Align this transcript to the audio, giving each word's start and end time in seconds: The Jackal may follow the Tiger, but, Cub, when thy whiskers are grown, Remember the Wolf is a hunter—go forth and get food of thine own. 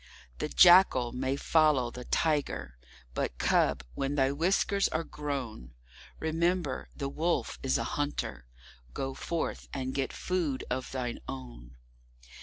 The 0.39 0.49
Jackal 0.49 1.11
may 1.11 1.35
follow 1.35 1.91
the 1.91 2.05
Tiger, 2.05 2.79
but, 3.13 3.37
Cub, 3.37 3.83
when 3.93 4.15
thy 4.15 4.31
whiskers 4.31 4.87
are 4.87 5.03
grown, 5.03 5.75
Remember 6.19 6.89
the 6.95 7.07
Wolf 7.07 7.59
is 7.61 7.77
a 7.77 7.83
hunter—go 7.83 9.13
forth 9.13 9.67
and 9.71 9.93
get 9.93 10.11
food 10.11 10.63
of 10.71 10.91
thine 10.91 11.19
own. 11.27 11.75